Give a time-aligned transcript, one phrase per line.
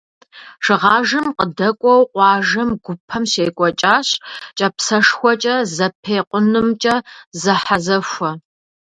[0.63, 4.07] Шыгъажэм къыдэкӏуэу къуажэм гупэм щекӏуэкӏащ
[4.57, 6.95] кӏапсэшхуэкӏэ зэпекъунымкӏэ
[7.41, 8.31] зэхьэзэхуэ.